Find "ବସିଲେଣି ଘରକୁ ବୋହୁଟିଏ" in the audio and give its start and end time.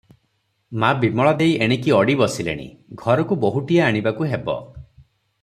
2.23-3.85